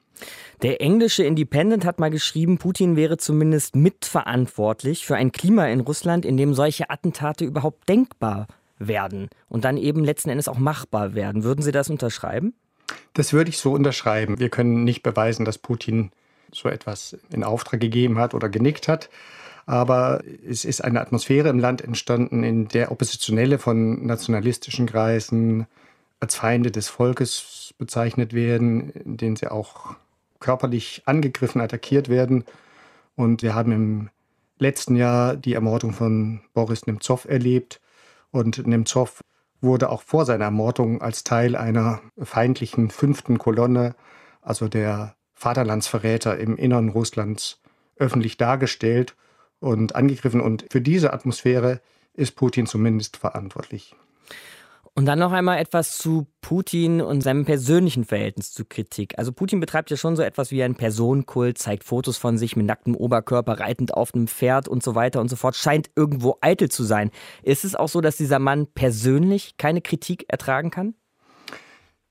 [0.62, 6.24] Der englische Independent hat mal geschrieben, Putin wäre zumindest mitverantwortlich für ein Klima in Russland,
[6.24, 8.46] in dem solche Attentate überhaupt denkbar
[8.78, 11.44] werden und dann eben letzten Endes auch machbar werden.
[11.44, 12.54] Würden Sie das unterschreiben?
[13.14, 14.38] Das würde ich so unterschreiben.
[14.38, 16.10] Wir können nicht beweisen, dass Putin
[16.52, 19.08] so etwas in Auftrag gegeben hat oder genickt hat.
[19.64, 25.66] Aber es ist eine Atmosphäre im Land entstanden, in der Oppositionelle von nationalistischen Kreisen
[26.20, 29.94] als Feinde des Volkes bezeichnet werden, in denen sie auch
[30.42, 32.44] körperlich angegriffen, attackiert werden.
[33.16, 34.10] Und wir haben im
[34.58, 37.80] letzten Jahr die Ermordung von Boris Nemtsov erlebt.
[38.30, 39.22] Und Nemtsov
[39.62, 43.94] wurde auch vor seiner Ermordung als Teil einer feindlichen fünften Kolonne,
[44.42, 47.60] also der Vaterlandsverräter im Innern Russlands,
[47.96, 49.14] öffentlich dargestellt
[49.60, 50.40] und angegriffen.
[50.40, 51.80] Und für diese Atmosphäre
[52.14, 53.94] ist Putin zumindest verantwortlich.
[54.94, 59.14] Und dann noch einmal etwas zu Putin und seinem persönlichen Verhältnis zu Kritik.
[59.16, 62.66] Also Putin betreibt ja schon so etwas wie einen Personenkult, zeigt Fotos von sich mit
[62.66, 66.68] nacktem Oberkörper, reitend auf einem Pferd und so weiter und so fort, scheint irgendwo eitel
[66.68, 67.10] zu sein.
[67.42, 70.94] Ist es auch so, dass dieser Mann persönlich keine Kritik ertragen kann?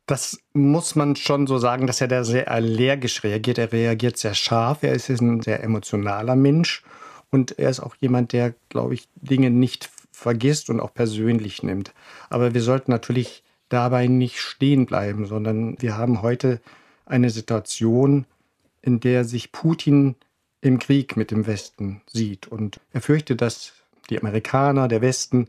[0.07, 3.59] Das muss man schon so sagen, dass er da sehr allergisch reagiert.
[3.59, 6.83] Er reagiert sehr scharf, er ist ein sehr emotionaler Mensch
[7.29, 9.89] und er ist auch jemand, der, glaube ich, Dinge nicht
[10.21, 11.93] vergisst und auch persönlich nimmt.
[12.29, 16.61] Aber wir sollten natürlich dabei nicht stehen bleiben, sondern wir haben heute
[17.05, 18.25] eine Situation,
[18.81, 20.15] in der sich Putin
[20.61, 22.47] im Krieg mit dem Westen sieht.
[22.47, 23.73] Und er fürchtet, dass
[24.11, 25.47] die Amerikaner, der Westen,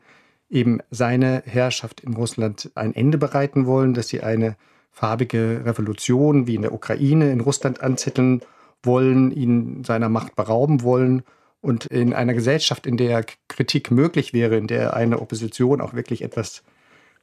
[0.48, 4.56] eben seine Herrschaft in Russland ein Ende bereiten wollen, dass sie eine
[4.90, 8.40] farbige Revolution wie in der Ukraine in Russland anzetteln
[8.82, 11.22] wollen, ihn seiner Macht berauben wollen
[11.62, 16.22] und in einer Gesellschaft, in der Kritik möglich wäre, in der eine Opposition auch wirklich
[16.22, 16.62] etwas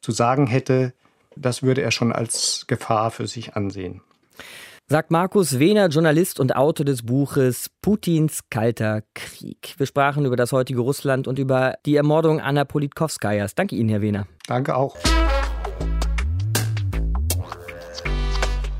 [0.01, 0.93] zu sagen hätte,
[1.35, 4.01] das würde er schon als Gefahr für sich ansehen.
[4.87, 9.75] Sagt Markus Wehner, Journalist und Autor des Buches Putins Kalter Krieg.
[9.77, 13.53] Wir sprachen über das heutige Russland und über die Ermordung Anna Politkovskajas.
[13.53, 14.25] Danke Ihnen, Herr Wehner.
[14.47, 14.97] Danke auch.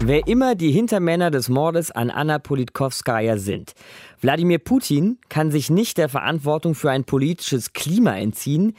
[0.10, 3.74] Wer immer die Hintermänner des Mordes an Anna Politkovskaya sind.
[4.20, 8.74] Wladimir Putin kann sich nicht der Verantwortung für ein politisches Klima entziehen,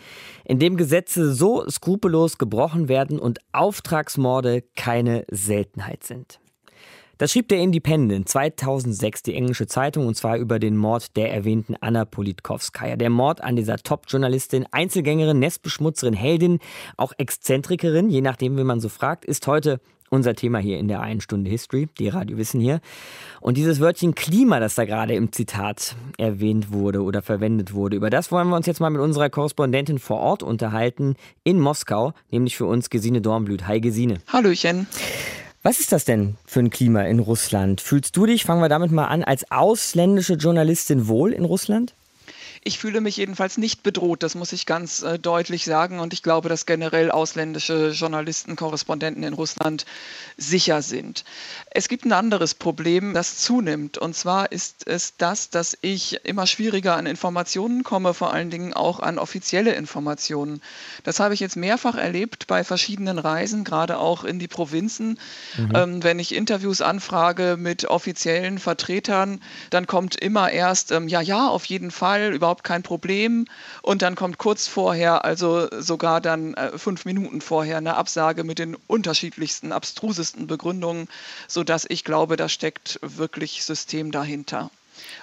[0.45, 6.41] in dem Gesetze so skrupellos gebrochen werden und Auftragsmorde keine Seltenheit sind.
[7.19, 11.77] Das schrieb der Independent 2006, die englische Zeitung, und zwar über den Mord der erwähnten
[11.81, 12.97] Anna Politkovskaya.
[12.97, 16.59] Der Mord an dieser Top-Journalistin, Einzelgängerin, Nestbeschmutzerin, Heldin,
[16.97, 21.01] auch Exzentrikerin, je nachdem, wie man so fragt, ist heute unser Thema hier in der
[21.01, 22.81] einen Stunde History, die Radio Wissen hier.
[23.41, 28.11] Und dieses Wörtchen Klima, das da gerade im Zitat erwähnt wurde oder verwendet wurde, über
[28.11, 32.57] das wollen wir uns jetzt mal mit unserer Korrespondentin vor Ort unterhalten in Moskau, nämlich
[32.57, 33.67] für uns Gesine Dornblüt.
[33.67, 34.19] Hi Gesine.
[34.27, 34.87] Hallöchen.
[35.63, 37.81] Was ist das denn für ein Klima in Russland?
[37.81, 41.95] Fühlst du dich, fangen wir damit mal an, als ausländische Journalistin wohl in Russland?
[42.63, 45.99] Ich fühle mich jedenfalls nicht bedroht, das muss ich ganz äh, deutlich sagen.
[45.99, 49.87] Und ich glaube, dass generell ausländische Journalisten, Korrespondenten in Russland
[50.37, 51.25] sicher sind.
[51.71, 53.97] Es gibt ein anderes Problem, das zunimmt.
[53.97, 58.75] Und zwar ist es das, dass ich immer schwieriger an Informationen komme, vor allen Dingen
[58.75, 60.61] auch an offizielle Informationen.
[61.03, 65.19] Das habe ich jetzt mehrfach erlebt bei verschiedenen Reisen, gerade auch in die Provinzen.
[65.57, 65.73] Mhm.
[65.75, 71.49] Ähm, wenn ich Interviews anfrage mit offiziellen Vertretern, dann kommt immer erst, ähm, ja, ja,
[71.49, 73.47] auf jeden Fall, über überhaupt kein Problem.
[73.83, 78.59] Und dann kommt kurz vorher, also sogar dann äh, fünf Minuten vorher, eine Absage mit
[78.59, 81.07] den unterschiedlichsten, abstrusesten Begründungen,
[81.47, 84.71] sodass ich glaube, da steckt wirklich System dahinter.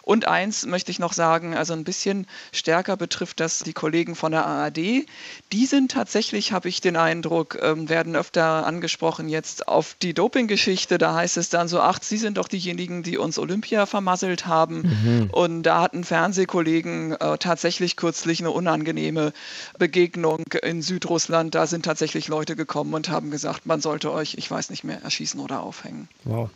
[0.02, 4.32] Und eins möchte ich noch sagen, also ein bisschen stärker betrifft das die Kollegen von
[4.32, 5.06] der ARD.
[5.52, 10.98] Die sind tatsächlich, habe ich den Eindruck, ähm, werden öfter angesprochen jetzt auf die Doping-Geschichte.
[10.98, 14.82] Da heißt es dann so, ach, Sie sind doch diejenigen, die uns Olympia vermasselt haben.
[14.82, 15.30] Mhm.
[15.32, 19.34] Und da hatten Fernsehkollegen äh, tatsächlich kürzlich eine unangenehme
[19.78, 21.56] Begegnung in Südrussland.
[21.56, 25.02] Da sind tatsächlich Leute gekommen und haben gesagt, man sollte euch, ich weiß nicht mehr,
[25.04, 26.08] erschießen oder aufhängen.
[26.24, 26.50] Wow.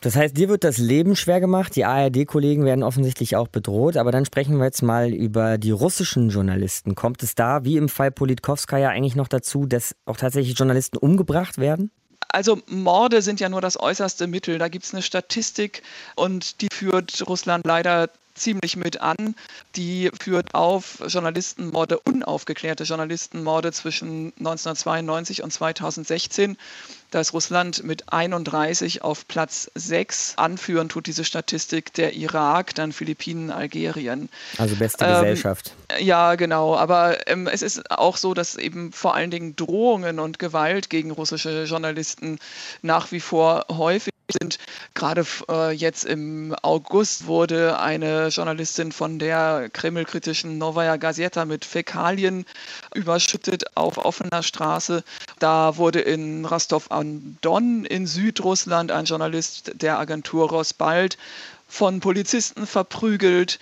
[0.00, 1.74] Das heißt, dir wird das Leben schwer gemacht.
[1.74, 3.96] Die ARD-Kollegen werden offensichtlich auch bedroht.
[3.96, 6.94] Aber dann sprechen wir jetzt mal über die russischen Journalisten.
[6.94, 11.58] Kommt es da, wie im Fall Politkowskaja, eigentlich noch dazu, dass auch tatsächlich Journalisten umgebracht
[11.58, 11.90] werden?
[12.30, 14.58] Also Morde sind ja nur das äußerste Mittel.
[14.58, 15.82] Da gibt es eine Statistik
[16.14, 19.34] und die führt Russland leider ziemlich mit an.
[19.76, 26.56] Die führt auf Journalistenmorde, unaufgeklärte Journalistenmorde zwischen 1992 und 2016.
[27.10, 30.34] Da ist Russland mit 31 auf Platz 6.
[30.36, 34.28] Anführen tut diese Statistik der Irak, dann Philippinen, Algerien.
[34.58, 35.72] Also beste ähm, Gesellschaft.
[35.98, 36.76] Ja, genau.
[36.76, 41.10] Aber ähm, es ist auch so, dass eben vor allen Dingen Drohungen und Gewalt gegen
[41.10, 42.38] russische Journalisten
[42.82, 44.58] nach wie vor häufig sind.
[44.94, 52.44] Gerade äh, jetzt im August wurde eine Journalistin von der kremlkritischen Novaya Gazeta mit Fäkalien
[52.94, 55.02] überschüttet auf offener Straße.
[55.38, 61.16] Da wurde in Rostov-on-Don in Südrussland ein Journalist der Agentur Rosbald
[61.66, 63.58] von Polizisten verprügelt.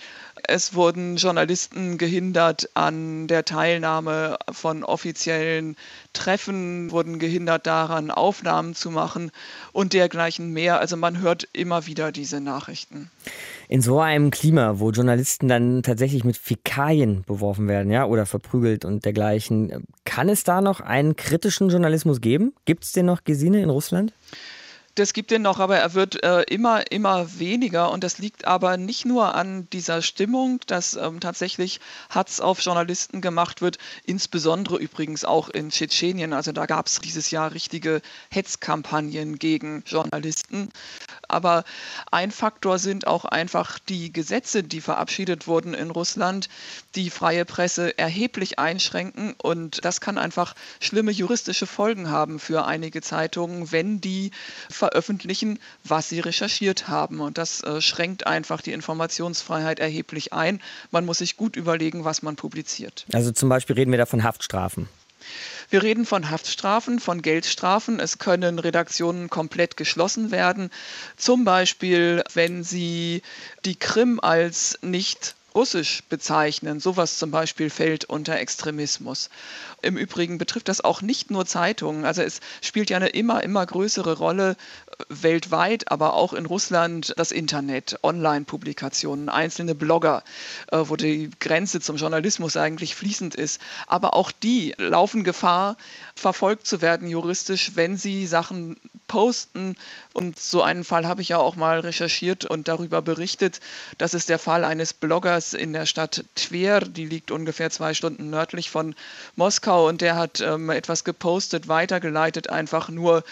[0.49, 5.75] Es wurden Journalisten gehindert an der Teilnahme von offiziellen
[6.13, 9.31] Treffen, wurden gehindert daran, Aufnahmen zu machen
[9.73, 10.79] und dergleichen mehr.
[10.79, 13.11] Also man hört immer wieder diese Nachrichten.
[13.67, 18.85] In so einem Klima, wo Journalisten dann tatsächlich mit Fäkalien beworfen werden, ja, oder verprügelt
[18.85, 22.53] und dergleichen, kann es da noch einen kritischen Journalismus geben?
[22.63, 24.13] Gibt es den noch, Gesine, in Russland?
[24.97, 27.91] Das gibt den noch, aber er wird äh, immer, immer weniger.
[27.91, 31.79] Und das liegt aber nicht nur an dieser Stimmung, dass ähm, tatsächlich
[32.09, 36.33] Hatz auf Journalisten gemacht wird, insbesondere übrigens auch in Tschetschenien.
[36.33, 40.71] Also da gab es dieses Jahr richtige Hetzkampagnen gegen Journalisten.
[41.27, 41.63] Aber
[42.09, 46.49] ein Faktor sind auch einfach die Gesetze, die verabschiedet wurden in Russland,
[46.95, 49.35] die freie Presse erheblich einschränken.
[49.37, 54.31] Und das kann einfach schlimme juristische Folgen haben für einige Zeitungen, wenn die
[54.87, 57.19] veröffentlichen, was sie recherchiert haben.
[57.19, 60.61] Und das äh, schränkt einfach die Informationsfreiheit erheblich ein.
[60.91, 63.05] Man muss sich gut überlegen, was man publiziert.
[63.13, 64.87] Also zum Beispiel reden wir da von Haftstrafen.
[65.69, 67.99] Wir reden von Haftstrafen, von Geldstrafen.
[67.99, 70.69] Es können Redaktionen komplett geschlossen werden.
[71.17, 73.21] Zum Beispiel, wenn sie
[73.65, 76.79] die Krim als nicht russisch bezeichnen.
[76.79, 79.29] Sowas zum Beispiel fällt unter Extremismus.
[79.81, 82.05] Im Übrigen betrifft das auch nicht nur Zeitungen.
[82.05, 87.13] Also es spielt ja eine immer, immer größere Rolle äh, weltweit, aber auch in Russland
[87.17, 90.23] das Internet, Online-Publikationen, einzelne Blogger,
[90.71, 93.61] äh, wo die Grenze zum Journalismus eigentlich fließend ist.
[93.87, 95.77] Aber auch die laufen Gefahr,
[96.15, 99.75] verfolgt zu werden juristisch, wenn sie Sachen posten.
[100.13, 103.59] Und so einen Fall habe ich ja auch mal recherchiert und darüber berichtet.
[103.97, 108.29] Das ist der Fall eines Bloggers in der Stadt Twer, die liegt ungefähr zwei Stunden
[108.29, 108.95] nördlich von
[109.35, 113.23] Moskau und der hat ähm, etwas gepostet, weitergeleitet, einfach nur,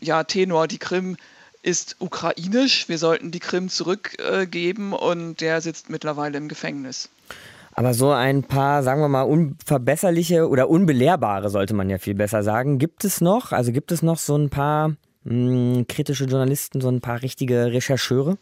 [0.00, 1.16] ja, Tenor, die Krim
[1.62, 7.08] ist ukrainisch, wir sollten die Krim zurückgeben äh, und der sitzt mittlerweile im Gefängnis.
[7.74, 12.42] Aber so ein paar, sagen wir mal, unverbesserliche oder unbelehrbare, sollte man ja viel besser
[12.42, 13.52] sagen, gibt es noch?
[13.52, 17.72] Also gibt es noch so ein paar mh, hm, kritische Journalisten, so ein paar richtige
[17.72, 18.38] Rechercheure?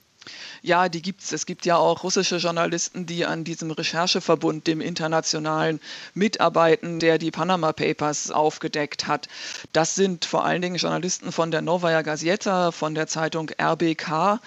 [0.63, 1.33] Ja, die gibt es.
[1.33, 5.81] Es gibt ja auch russische Journalisten, die an diesem Rechercheverbund, dem internationalen,
[6.13, 9.29] mitarbeiten, der die Panama Papers aufgedeckt hat.
[9.73, 14.41] Das sind vor allen Dingen Journalisten von der Novaya Gazeta, von der Zeitung RBK.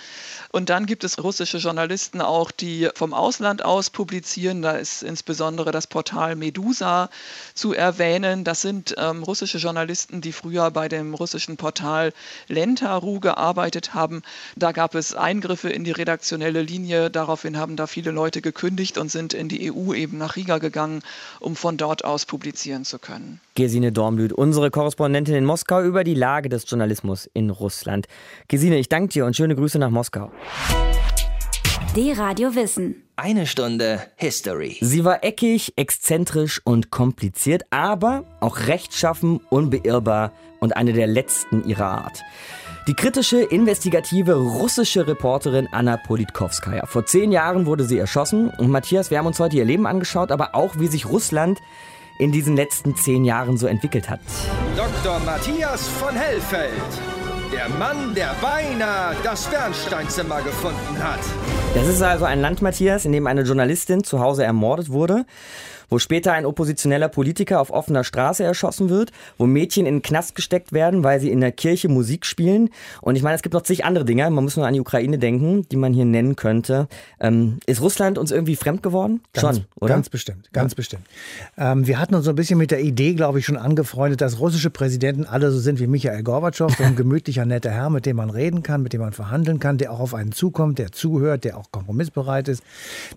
[0.51, 4.61] Und dann gibt es russische Journalisten auch, die vom Ausland aus publizieren.
[4.61, 7.09] Da ist insbesondere das Portal Medusa
[7.55, 8.43] zu erwähnen.
[8.43, 12.13] Das sind ähm, russische Journalisten, die früher bei dem russischen Portal
[12.47, 14.21] Lentaru gearbeitet haben.
[14.55, 17.09] Da gab es Eingriffe in die redaktionelle Linie.
[17.09, 21.01] Daraufhin haben da viele Leute gekündigt und sind in die EU eben nach Riga gegangen,
[21.39, 23.39] um von dort aus publizieren zu können.
[23.55, 28.07] Gesine Dornblüt, unsere Korrespondentin in Moskau über die Lage des Journalismus in Russland.
[28.47, 30.31] Gesine, ich danke dir und schöne Grüße nach Moskau.
[31.95, 33.03] D-Radio Wissen.
[33.15, 34.77] Eine Stunde History.
[34.81, 41.85] Sie war eckig, exzentrisch und kompliziert, aber auch rechtschaffen, unbeirrbar und eine der letzten ihrer
[41.85, 42.23] Art.
[42.85, 46.85] Die kritische, investigative russische Reporterin Anna Politkovskaya.
[46.85, 48.49] Vor zehn Jahren wurde sie erschossen.
[48.49, 51.61] Und Matthias, wir haben uns heute ihr Leben angeschaut, aber auch, wie sich Russland
[52.19, 54.19] in diesen letzten zehn Jahren so entwickelt hat.
[54.75, 55.17] Dr.
[55.19, 57.22] Matthias von Hellfeld.
[57.53, 61.19] Der Mann, der beinahe das Bernsteinzimmer gefunden hat.
[61.75, 65.25] Das ist also ein Land, Matthias, in dem eine Journalistin zu Hause ermordet wurde
[65.93, 70.33] wo später ein oppositioneller Politiker auf offener Straße erschossen wird, wo Mädchen in den Knast
[70.33, 72.71] gesteckt werden, weil sie in der Kirche Musik spielen.
[73.01, 74.27] Und ich meine, es gibt noch zig andere Dinge.
[74.31, 76.87] Man muss nur an die Ukraine denken, die man hier nennen könnte.
[77.19, 79.21] Ähm, ist Russland uns irgendwie fremd geworden?
[79.33, 79.93] Ganz, schon, oder?
[79.93, 80.75] Ganz bestimmt, ganz ja.
[80.75, 81.03] bestimmt.
[81.59, 84.39] Ähm, wir hatten uns so ein bisschen mit der Idee, glaube ich, schon angefreundet, dass
[84.39, 88.17] russische Präsidenten alle so sind wie Michael Gorbatschow, so ein gemütlicher, netter Herr, mit dem
[88.17, 91.43] man reden kann, mit dem man verhandeln kann, der auch auf einen zukommt, der zuhört,
[91.43, 92.63] der auch kompromissbereit ist.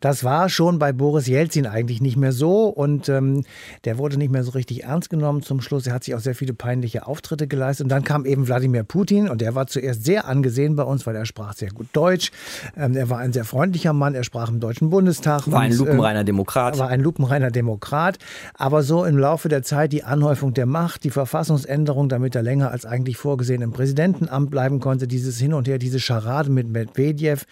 [0.00, 3.44] Das war schon bei Boris Jelzin eigentlich nicht mehr so und ähm,
[3.84, 5.86] der wurde nicht mehr so richtig ernst genommen zum Schluss.
[5.86, 7.84] Er hat sich auch sehr viele peinliche Auftritte geleistet.
[7.84, 11.16] Und dann kam eben Wladimir Putin und der war zuerst sehr angesehen bei uns, weil
[11.16, 12.30] er sprach sehr gut Deutsch.
[12.76, 15.50] Ähm, er war ein sehr freundlicher Mann, er sprach im Deutschen Bundestag.
[15.50, 16.78] War und, ein lupenreiner Demokrat.
[16.78, 18.18] War ein lupenreiner Demokrat.
[18.54, 22.70] Aber so im Laufe der Zeit die Anhäufung der Macht, die Verfassungsänderung, damit er länger
[22.70, 23.72] als eigentlich vorgesehen im
[24.12, 27.44] Präsidentenamt bleiben konnte, dieses Hin und Her, diese Scharade mit Medvedev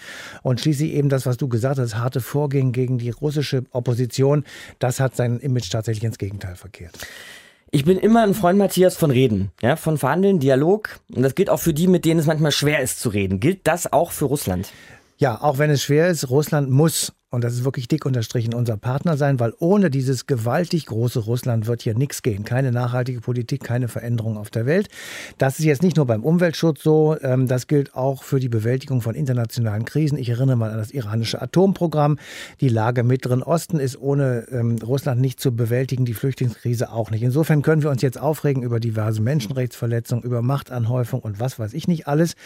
[0.42, 4.44] und schließlich eben das, was du gesagt hast, harte Vorgehen gegen die russische Opposition,
[4.78, 6.96] das hat sein Image tatsächlich ins Gegenteil verkehrt.
[7.70, 11.00] Ich bin immer ein Freund, Matthias, von Reden, ja, von Verhandeln, Dialog.
[11.12, 13.40] Und das gilt auch für die, mit denen es manchmal schwer ist zu reden.
[13.40, 14.70] Gilt das auch für Russland?
[15.18, 18.76] Ja, auch wenn es schwer ist, Russland muss und das ist wirklich dick unterstrichen, unser
[18.76, 22.44] Partner sein, weil ohne dieses gewaltig große Russland wird hier nichts gehen.
[22.44, 24.88] Keine nachhaltige Politik, keine Veränderung auf der Welt.
[25.38, 29.00] Das ist jetzt nicht nur beim Umweltschutz so, ähm, das gilt auch für die Bewältigung
[29.00, 30.16] von internationalen Krisen.
[30.16, 32.18] Ich erinnere mal an das iranische Atomprogramm.
[32.60, 37.10] Die Lage im Mittleren Osten ist ohne ähm, Russland nicht zu bewältigen, die Flüchtlingskrise auch
[37.10, 37.22] nicht.
[37.22, 41.88] Insofern können wir uns jetzt aufregen über diverse Menschenrechtsverletzungen, über Machtanhäufung und was weiß ich
[41.88, 42.36] nicht alles.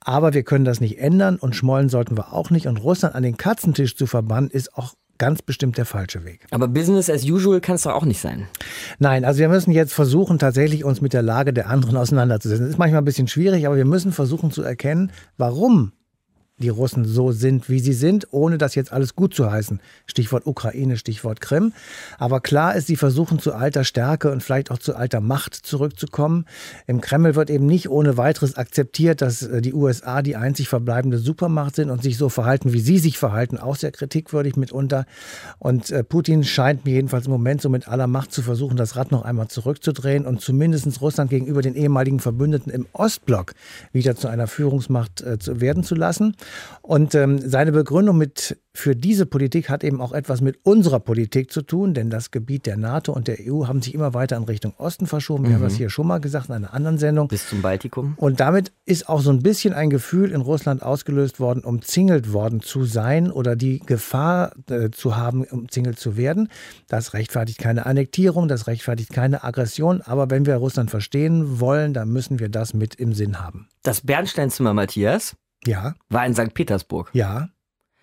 [0.00, 2.66] Aber wir können das nicht ändern und schmollen sollten wir auch nicht.
[2.66, 6.46] Und Russland an den Katzentisch zu verbannen, Mann ist auch ganz bestimmt der falsche Weg.
[6.52, 8.46] Aber Business as usual kann es doch auch nicht sein.
[9.00, 12.66] Nein, also wir müssen jetzt versuchen, tatsächlich uns mit der Lage der anderen auseinanderzusetzen.
[12.66, 15.90] Das ist manchmal ein bisschen schwierig, aber wir müssen versuchen zu erkennen, warum
[16.58, 19.80] die Russen so sind, wie sie sind, ohne das jetzt alles gut zu heißen.
[20.06, 21.72] Stichwort Ukraine, Stichwort Krim.
[22.18, 26.46] Aber klar ist, sie versuchen zu alter Stärke und vielleicht auch zu alter Macht zurückzukommen.
[26.86, 31.18] Im Kreml wird eben nicht ohne weiteres akzeptiert, dass äh, die USA die einzig verbleibende
[31.18, 35.06] Supermacht sind und sich so verhalten, wie sie sich verhalten, auch sehr kritikwürdig mitunter.
[35.58, 38.96] Und äh, Putin scheint mir jedenfalls im Moment so mit aller Macht zu versuchen, das
[38.96, 43.54] Rad noch einmal zurückzudrehen und zumindest Russland gegenüber den ehemaligen Verbündeten im Ostblock
[43.92, 46.34] wieder zu einer Führungsmacht äh, werden zu lassen.
[46.82, 51.50] Und ähm, seine Begründung mit für diese Politik hat eben auch etwas mit unserer Politik
[51.50, 54.44] zu tun, denn das Gebiet der NATO und der EU haben sich immer weiter in
[54.44, 55.44] Richtung Osten verschoben.
[55.44, 55.54] Wir mhm.
[55.56, 57.28] haben das hier schon mal gesagt in einer anderen Sendung.
[57.28, 58.14] Bis zum Baltikum.
[58.16, 62.60] Und damit ist auch so ein bisschen ein Gefühl in Russland ausgelöst worden, umzingelt worden
[62.60, 66.48] zu sein oder die Gefahr äh, zu haben, umzingelt zu werden.
[66.86, 70.02] Das rechtfertigt keine Annektierung, das rechtfertigt keine Aggression.
[70.02, 73.68] Aber wenn wir Russland verstehen wollen, dann müssen wir das mit im Sinn haben.
[73.82, 75.34] Das Bernsteinzimmer, Matthias,
[75.68, 75.94] ja.
[76.08, 76.54] War in St.
[76.54, 77.10] Petersburg.
[77.12, 77.48] Ja.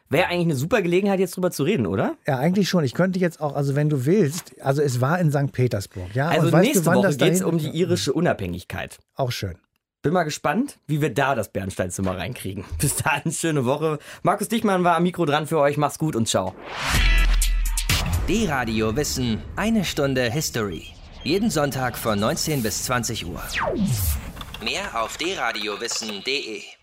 [0.07, 2.15] Wäre eigentlich eine super Gelegenheit, jetzt drüber zu reden, oder?
[2.27, 2.83] Ja, eigentlich schon.
[2.83, 5.51] Ich könnte jetzt auch, also wenn du willst, also es war in St.
[5.51, 6.27] Petersburg, ja.
[6.27, 8.99] Also nächste du, Woche geht es um die irische Unabhängigkeit.
[9.15, 9.57] Auch schön.
[10.03, 12.63] Bin mal gespannt, wie wir da das Bernsteinzimmer reinkriegen.
[12.79, 13.97] Bis dahin, schöne Woche.
[14.21, 15.77] Markus Dichmann war am Mikro dran für euch.
[15.77, 16.53] Mach's gut und ciao.
[18.29, 20.83] D-Radio Wissen, eine Stunde History.
[21.23, 23.41] Jeden Sonntag von 19 bis 20 Uhr.
[24.63, 26.74] Mehr auf dradiowissen.de